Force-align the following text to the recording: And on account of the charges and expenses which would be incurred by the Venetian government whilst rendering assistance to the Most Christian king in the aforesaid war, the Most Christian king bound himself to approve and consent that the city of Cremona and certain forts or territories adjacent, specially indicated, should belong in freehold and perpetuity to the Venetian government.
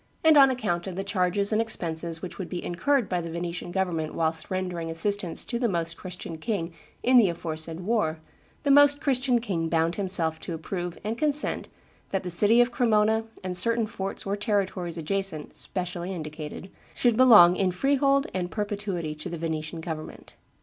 And 0.23 0.35
on 0.35 0.49
account 0.49 0.87
of 0.87 0.95
the 0.95 1.03
charges 1.03 1.53
and 1.53 1.61
expenses 1.61 2.23
which 2.23 2.39
would 2.39 2.49
be 2.49 2.65
incurred 2.65 3.07
by 3.07 3.21
the 3.21 3.29
Venetian 3.29 3.69
government 3.69 4.15
whilst 4.15 4.49
rendering 4.49 4.89
assistance 4.89 5.45
to 5.45 5.59
the 5.59 5.69
Most 5.69 5.95
Christian 5.95 6.39
king 6.39 6.73
in 7.03 7.17
the 7.17 7.29
aforesaid 7.29 7.81
war, 7.81 8.17
the 8.63 8.71
Most 8.71 8.99
Christian 8.99 9.39
king 9.39 9.69
bound 9.69 9.97
himself 9.97 10.39
to 10.39 10.55
approve 10.55 10.97
and 11.03 11.19
consent 11.19 11.69
that 12.09 12.23
the 12.23 12.31
city 12.31 12.61
of 12.61 12.71
Cremona 12.71 13.25
and 13.43 13.55
certain 13.55 13.85
forts 13.85 14.25
or 14.25 14.35
territories 14.35 14.97
adjacent, 14.97 15.53
specially 15.53 16.11
indicated, 16.11 16.71
should 16.95 17.15
belong 17.15 17.55
in 17.55 17.69
freehold 17.69 18.25
and 18.33 18.49
perpetuity 18.49 19.13
to 19.13 19.29
the 19.29 19.37
Venetian 19.37 19.81
government. 19.81 20.33